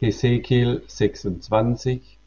Hesekiel 0.00 0.84
26, 0.86 2.18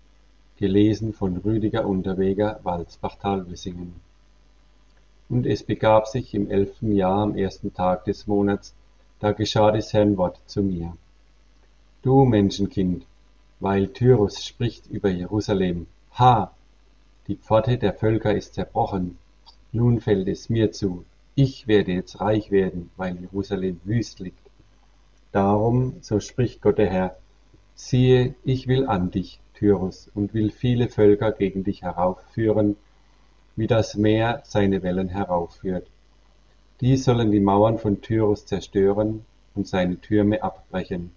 gelesen 0.58 1.14
von 1.14 1.38
Rüdiger 1.38 1.88
Unterweger, 1.88 2.60
Walsbachtal-Wissingen. 2.64 3.94
Und 5.30 5.46
es 5.46 5.64
begab 5.64 6.08
sich 6.08 6.34
im 6.34 6.52
elften 6.52 6.92
Jahr 6.92 7.20
am 7.20 7.38
ersten 7.38 7.74
Tag 7.74 8.04
des 8.04 8.28
Monats, 8.28 8.74
da 9.22 9.32
geschah 9.32 9.72
des 9.72 9.94
Herrn 9.94 10.18
Wort 10.18 10.38
zu 10.48 10.64
mir. 10.64 10.98
Du 12.02 12.26
Menschenkind, 12.26 13.06
weil 13.62 13.88
Tyrus 13.88 14.44
spricht 14.44 14.88
über 14.88 15.10
Jerusalem, 15.10 15.88
ha, 16.20 16.52
die 17.30 17.38
Pforte 17.38 17.78
der 17.78 17.94
Völker 17.94 18.36
ist 18.36 18.56
zerbrochen, 18.56 19.18
nun 19.72 20.02
fällt 20.02 20.28
es 20.28 20.50
mir 20.50 20.74
zu, 20.74 21.06
ich 21.36 21.68
werde 21.68 21.94
jetzt 21.94 22.20
reich 22.20 22.52
werden, 22.52 22.92
weil 22.98 23.18
Jerusalem 23.18 23.80
wüst 23.86 24.20
liegt. 24.20 24.46
Darum, 25.32 25.96
so 26.02 26.20
spricht 26.20 26.62
Gott 26.62 26.78
der 26.78 26.90
Herr, 26.90 27.21
Siehe, 27.84 28.36
ich 28.46 28.68
will 28.68 28.86
an 28.86 29.10
dich, 29.10 29.40
Tyrus, 29.56 30.10
und 30.14 30.36
will 30.36 30.52
viele 30.52 30.88
Völker 30.88 31.32
gegen 31.32 31.64
dich 31.64 31.82
heraufführen, 31.82 32.78
wie 33.56 33.66
das 33.66 33.96
Meer 33.96 34.44
seine 34.46 34.84
Wellen 34.84 35.10
heraufführt. 35.10 35.88
Die 36.80 36.96
sollen 36.96 37.32
die 37.32 37.40
Mauern 37.40 37.80
von 37.80 38.00
Tyrus 38.00 38.46
zerstören 38.46 39.26
und 39.56 39.68
seine 39.68 40.00
Türme 40.00 40.44
abbrechen. 40.44 41.12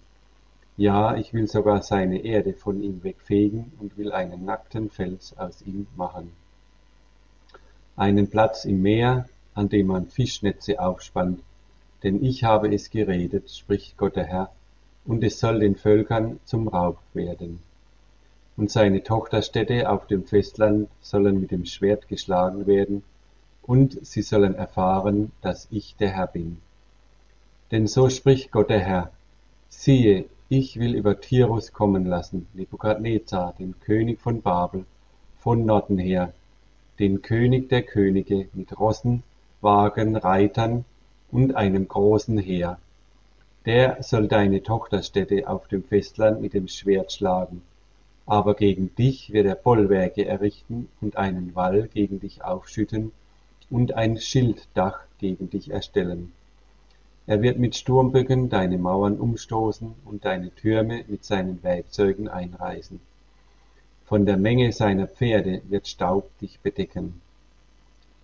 Ja, 0.75 1.15
ich 1.15 1.33
will 1.35 1.47
sogar 1.47 1.83
seine 1.83 2.25
Erde 2.25 2.53
von 2.53 2.81
ihm 2.81 3.03
wegfegen 3.03 3.71
und 3.79 3.95
will 3.95 4.11
einen 4.11 4.43
nackten 4.43 4.89
Fels 4.89 5.37
aus 5.37 5.61
ihm 5.61 5.85
machen. 5.95 6.31
Einen 7.95 8.27
Platz 8.27 8.65
im 8.65 8.81
Meer, 8.81 9.29
an 9.53 9.69
dem 9.69 9.87
man 9.87 10.07
Fischnetze 10.07 10.79
aufspannt, 10.79 11.41
denn 12.01 12.21
ich 12.25 12.43
habe 12.43 12.73
es 12.73 12.89
geredet, 12.89 13.51
spricht 13.51 13.97
Gott 13.97 14.15
der 14.15 14.25
Herr, 14.25 14.51
und 15.05 15.23
es 15.23 15.39
soll 15.39 15.59
den 15.59 15.75
Völkern 15.75 16.39
zum 16.45 16.67
Raub 16.67 16.97
werden. 17.13 17.59
Und 18.57 18.71
seine 18.71 19.03
Tochterstädte 19.03 19.89
auf 19.89 20.07
dem 20.07 20.23
Festland 20.23 20.89
sollen 21.01 21.39
mit 21.39 21.51
dem 21.51 21.65
Schwert 21.65 22.07
geschlagen 22.07 22.67
werden, 22.67 23.03
und 23.61 24.05
sie 24.05 24.21
sollen 24.21 24.55
erfahren, 24.55 25.31
dass 25.41 25.67
ich 25.71 25.95
der 25.97 26.09
Herr 26.09 26.27
bin. 26.27 26.57
Denn 27.71 27.87
so 27.87 28.09
spricht 28.09 28.51
Gott 28.51 28.69
der 28.69 28.79
Herr, 28.79 29.11
siehe, 29.69 30.25
ich 30.49 30.79
will 30.79 30.93
über 30.93 31.19
Tirus 31.19 31.73
kommen 31.73 32.05
lassen, 32.05 32.47
Nebukadnezar, 32.53 33.55
den 33.57 33.79
König 33.79 34.21
von 34.21 34.41
Babel, 34.41 34.85
von 35.39 35.65
Norden 35.65 35.97
her, 35.97 36.33
den 36.99 37.23
König 37.23 37.69
der 37.69 37.81
Könige 37.81 38.47
mit 38.53 38.79
Rossen, 38.79 39.23
Wagen, 39.61 40.15
Reitern 40.15 40.85
und 41.31 41.55
einem 41.55 41.87
großen 41.87 42.37
Heer, 42.37 42.77
der 43.65 44.03
soll 44.03 44.27
deine 44.27 44.61
Tochterstädte 44.61 45.47
auf 45.47 45.67
dem 45.67 45.83
Festland 45.83 46.41
mit 46.41 46.53
dem 46.53 46.67
Schwert 46.67 47.11
schlagen. 47.11 47.63
Aber 48.27 48.55
gegen 48.55 48.93
dich 48.95 49.33
wird 49.33 49.47
er 49.47 49.55
Bollwerke 49.55 50.25
errichten 50.25 50.89
und 51.01 51.17
einen 51.17 51.55
Wall 51.55 51.87
gegen 51.87 52.19
dich 52.19 52.43
aufschütten 52.43 53.11
und 53.69 53.93
ein 53.93 54.17
Schilddach 54.17 54.99
gegen 55.19 55.49
dich 55.49 55.71
erstellen. 55.71 56.31
Er 57.27 57.41
wird 57.41 57.57
mit 57.57 57.75
Sturmböcken 57.75 58.49
deine 58.49 58.77
Mauern 58.77 59.17
umstoßen 59.17 59.95
und 60.05 60.25
deine 60.25 60.51
Türme 60.51 61.03
mit 61.07 61.23
seinen 61.23 61.63
Werkzeugen 61.63 62.27
einreißen. 62.27 62.99
Von 64.05 64.27
der 64.27 64.37
Menge 64.37 64.71
seiner 64.71 65.07
Pferde 65.07 65.63
wird 65.67 65.87
Staub 65.87 66.29
dich 66.39 66.59
bedecken. 66.59 67.21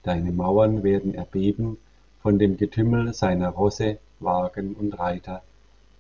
Deine 0.04 0.32
Mauern 0.32 0.84
werden 0.84 1.16
erbeben 1.16 1.78
von 2.22 2.38
dem 2.38 2.58
Getümmel 2.58 3.14
seiner 3.16 3.50
Rosse 3.50 3.98
Wagen 4.22 4.76
und 4.76 4.98
Reiter, 4.98 5.42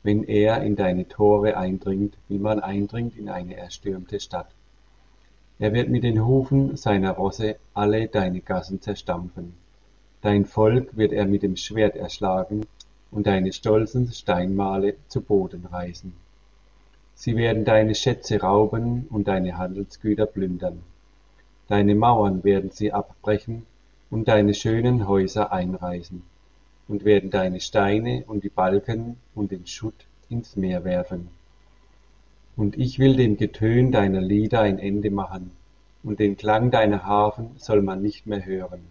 wenn 0.03 0.23
er 0.23 0.63
in 0.63 0.75
deine 0.75 1.07
Tore 1.07 1.57
eindringt, 1.57 2.15
wie 2.27 2.39
man 2.39 2.59
eindringt 2.59 3.17
in 3.17 3.29
eine 3.29 3.55
erstürmte 3.55 4.19
Stadt. 4.19 4.49
Er 5.59 5.73
wird 5.73 5.89
mit 5.89 6.03
den 6.03 6.25
Hufen 6.25 6.75
seiner 6.75 7.11
Rosse 7.11 7.57
alle 7.73 8.07
deine 8.07 8.41
Gassen 8.41 8.81
zerstampfen. 8.81 9.53
Dein 10.21 10.45
Volk 10.45 10.97
wird 10.97 11.11
er 11.11 11.25
mit 11.25 11.43
dem 11.43 11.55
Schwert 11.55 11.95
erschlagen 11.95 12.65
und 13.11 13.27
deine 13.27 13.53
stolzen 13.53 14.11
Steinmale 14.11 14.95
zu 15.07 15.21
Boden 15.21 15.65
reißen. 15.65 16.13
Sie 17.13 17.35
werden 17.35 17.65
deine 17.65 17.93
Schätze 17.93 18.41
rauben 18.41 19.05
und 19.11 19.27
deine 19.27 19.57
Handelsgüter 19.57 20.25
plündern. 20.25 20.81
Deine 21.67 21.93
Mauern 21.93 22.43
werden 22.43 22.71
sie 22.71 22.91
abbrechen 22.91 23.65
und 24.09 24.27
deine 24.27 24.53
schönen 24.53 25.07
Häuser 25.07 25.51
einreißen 25.51 26.23
und 26.91 27.05
werden 27.05 27.29
deine 27.29 27.61
Steine 27.61 28.25
und 28.27 28.43
die 28.43 28.49
Balken 28.49 29.15
und 29.33 29.51
den 29.51 29.65
Schutt 29.65 30.05
ins 30.29 30.57
Meer 30.57 30.83
werfen. 30.83 31.29
Und 32.57 32.77
ich 32.77 32.99
will 32.99 33.15
dem 33.15 33.37
Getön 33.37 33.93
deiner 33.93 34.19
Lieder 34.19 34.59
ein 34.59 34.77
Ende 34.77 35.09
machen, 35.09 35.51
und 36.03 36.19
den 36.19 36.35
Klang 36.35 36.69
deiner 36.69 37.05
Harfen 37.05 37.51
soll 37.55 37.81
man 37.81 38.01
nicht 38.01 38.27
mehr 38.27 38.45
hören. 38.45 38.81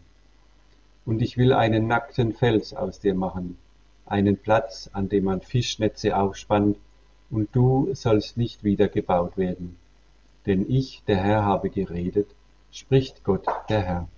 Und 1.04 1.20
ich 1.20 1.36
will 1.36 1.52
einen 1.52 1.88
nackten 1.88 2.32
Fels 2.32 2.72
aus 2.72 3.00
dir 3.00 3.14
machen, 3.14 3.58
einen 4.06 4.38
Platz, 4.38 4.88
an 4.94 5.10
dem 5.10 5.24
man 5.24 5.42
Fischnetze 5.42 6.16
aufspannt, 6.16 6.78
und 7.28 7.54
du 7.54 7.90
sollst 7.92 8.38
nicht 8.38 8.64
wieder 8.64 8.88
gebaut 8.88 9.36
werden. 9.36 9.76
Denn 10.46 10.64
ich, 10.70 11.02
der 11.06 11.18
Herr, 11.18 11.44
habe 11.44 11.68
geredet, 11.68 12.28
spricht 12.72 13.24
Gott, 13.24 13.46
der 13.68 13.82
Herr. 13.82 14.08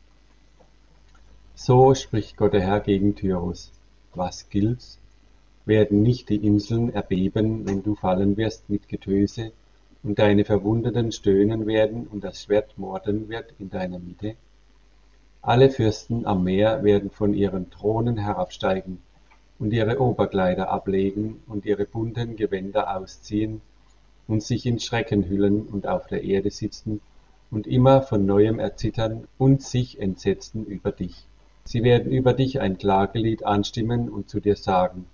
So 1.54 1.94
spricht 1.94 2.36
Gott 2.38 2.54
der 2.54 2.62
Herr 2.62 2.80
gegen 2.80 3.14
Tyrus: 3.14 3.70
Was 4.14 4.48
gilt's? 4.48 4.98
Werden 5.64 6.02
nicht 6.02 6.28
die 6.28 6.44
Inseln 6.44 6.92
erbeben, 6.92 7.68
wenn 7.68 7.82
du 7.82 7.94
fallen 7.94 8.36
wirst 8.36 8.68
mit 8.68 8.88
Getöse, 8.88 9.52
und 10.02 10.18
deine 10.18 10.44
Verwundeten 10.44 11.12
stöhnen 11.12 11.66
werden 11.66 12.08
und 12.10 12.24
das 12.24 12.42
Schwert 12.42 12.76
morden 12.78 13.28
wird 13.28 13.52
in 13.60 13.70
deiner 13.70 13.98
Mitte? 14.00 14.34
Alle 15.40 15.70
Fürsten 15.70 16.26
am 16.26 16.42
Meer 16.42 16.82
werden 16.82 17.10
von 17.10 17.34
ihren 17.34 17.70
Thronen 17.70 18.16
herabsteigen 18.16 18.98
und 19.58 19.72
ihre 19.72 20.00
Oberkleider 20.00 20.68
ablegen 20.70 21.42
und 21.46 21.64
ihre 21.66 21.84
bunten 21.84 22.34
Gewänder 22.34 22.96
ausziehen 22.96 23.60
und 24.26 24.42
sich 24.42 24.66
in 24.66 24.80
Schrecken 24.80 25.28
hüllen 25.28 25.62
und 25.66 25.86
auf 25.86 26.06
der 26.08 26.24
Erde 26.24 26.50
sitzen 26.50 27.00
und 27.52 27.66
immer 27.68 28.02
von 28.02 28.26
neuem 28.26 28.58
erzittern 28.58 29.28
und 29.38 29.62
sich 29.62 30.00
entsetzen 30.00 30.66
über 30.66 30.90
dich. 30.90 31.26
Sie 31.64 31.82
werden 31.82 32.12
über 32.12 32.32
dich 32.32 32.60
ein 32.60 32.78
Klagelied 32.78 33.44
anstimmen 33.44 34.08
und 34.08 34.28
zu 34.28 34.40
dir 34.40 34.56
sagen, 34.56 35.06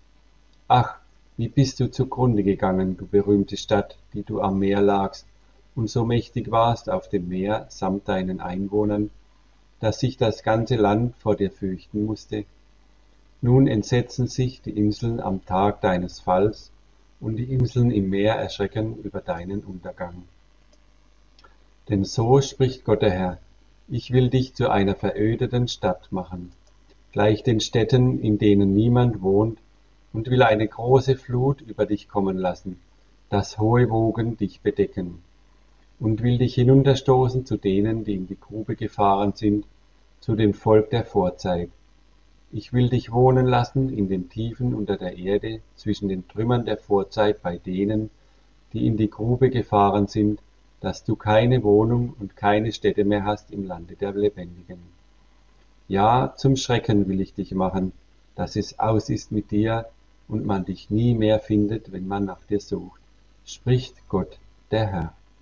Ach, 0.67 0.97
wie 1.37 1.49
bist 1.49 1.81
du 1.81 1.91
zugrunde 1.91 2.43
gegangen, 2.43 2.97
du 2.97 3.07
berühmte 3.07 3.57
Stadt, 3.57 3.97
die 4.13 4.23
du 4.23 4.41
am 4.41 4.59
Meer 4.59 4.83
lagst 4.83 5.27
und 5.75 5.89
so 5.89 6.05
mächtig 6.05 6.51
warst 6.51 6.91
auf 6.91 7.09
dem 7.09 7.29
Meer 7.29 7.67
samt 7.69 8.09
deinen 8.09 8.41
Einwohnern, 8.41 9.11
dass 9.81 10.01
sich 10.01 10.17
das 10.17 10.43
ganze 10.43 10.75
Land 10.75 11.15
vor 11.17 11.37
dir 11.37 11.53
fürchten 11.53 12.05
musste. 12.05 12.45
Nun 13.41 13.69
entsetzen 13.69 14.27
sich 14.27 14.61
die 14.61 14.77
Inseln 14.77 15.21
am 15.21 15.45
Tag 15.45 15.81
deines 15.81 16.19
Falls, 16.19 16.73
und 17.21 17.37
die 17.37 17.53
Inseln 17.53 17.91
im 17.91 18.11
Meer 18.11 18.35
erschrecken 18.35 18.97
über 19.03 19.21
deinen 19.21 19.61
Untergang. 19.61 20.25
Denn 21.89 22.05
so 22.05 22.41
spricht 22.41 22.85
Gott 22.85 23.03
der 23.03 23.11
Herr, 23.11 23.39
ich 23.91 24.13
will 24.13 24.29
dich 24.29 24.55
zu 24.55 24.71
einer 24.71 24.95
verödeten 24.95 25.67
Stadt 25.67 26.13
machen, 26.13 26.53
gleich 27.13 27.43
den 27.43 27.61
Städten, 27.61 28.21
in 28.21 28.39
denen 28.39 28.75
niemand 28.75 29.23
wohnt, 29.23 29.59
und 30.13 30.29
will 30.31 30.43
eine 30.43 30.69
große 30.69 31.17
Flut 31.17 31.63
über 31.63 31.87
dich 31.87 32.09
kommen 32.09 32.37
lassen, 32.37 32.79
dass 33.31 33.59
hohe 33.59 33.89
Wogen 33.89 34.37
dich 34.37 34.61
bedecken, 34.61 35.23
und 36.01 36.23
will 36.23 36.37
dich 36.39 36.55
hinunterstoßen 36.55 37.47
zu 37.47 37.57
denen, 37.57 38.05
die 38.05 38.15
in 38.15 38.27
die 38.27 38.39
Grube 38.39 38.77
gefahren 38.77 39.33
sind, 39.35 39.65
zu 40.21 40.37
dem 40.37 40.53
Volk 40.53 40.91
der 40.91 41.05
Vorzeit. 41.05 41.71
Ich 42.53 42.73
will 42.73 42.91
dich 42.91 43.11
wohnen 43.11 43.47
lassen 43.47 43.89
in 43.97 44.09
den 44.09 44.29
Tiefen 44.29 44.75
unter 44.75 44.97
der 44.97 45.17
Erde, 45.17 45.61
zwischen 45.77 46.09
den 46.09 46.29
Trümmern 46.29 46.67
der 46.67 46.77
Vorzeit 46.77 47.43
bei 47.43 47.57
denen, 47.57 48.11
die 48.73 48.87
in 48.87 48.99
die 48.99 49.11
Grube 49.11 49.49
gefahren 49.49 50.09
sind, 50.09 50.41
dass 50.81 51.05
du 51.05 51.17
keine 51.17 51.63
Wohnung 51.63 52.15
und 52.19 52.37
keine 52.37 52.73
Stätte 52.73 53.05
mehr 53.05 53.25
hast 53.25 53.51
im 53.51 53.65
Lande 53.65 53.97
der 53.97 54.13
Lebendigen. 54.13 54.79
Ja, 55.89 56.35
zum 56.37 56.57
Schrecken 56.57 57.09
will 57.09 57.21
ich 57.21 57.35
dich 57.35 57.53
machen, 57.53 57.93
dass 58.35 58.57
es 58.57 58.79
aus 58.79 59.09
ist 59.09 59.33
mit 59.33 59.51
dir 59.51 59.87
und 60.29 60.45
man 60.45 60.65
dich 60.65 60.91
nie 60.91 61.15
mehr 61.15 61.41
findet, 61.41 61.91
wenn 61.93 62.07
man 62.07 62.27
nach 62.27 62.45
dir 62.49 62.61
sucht, 62.61 63.01
spricht 63.45 63.97
Gott, 64.09 64.39
der 64.71 64.87
Herr. 64.87 65.13